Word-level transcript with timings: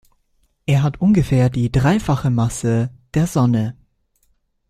Er 0.65 0.81
hat 0.81 0.99
ungefähr 0.99 1.51
die 1.51 1.71
dreifache 1.71 2.31
Masse 2.31 2.89
der 3.13 3.27
Sonne. 3.27 3.77